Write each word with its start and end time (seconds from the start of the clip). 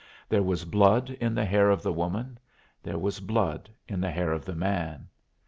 There 0.27 0.41
was 0.41 0.65
blood 0.65 1.11
in 1.21 1.35
the 1.35 1.45
hair 1.45 1.69
of 1.69 1.83
the 1.83 1.93
woman; 1.93 2.39
there 2.81 2.97
was 2.97 3.19
blood 3.19 3.69
in 3.87 4.01
the 4.01 4.09
hair 4.09 4.31
of 4.31 4.45
the 4.45 4.55
man. 4.55 5.09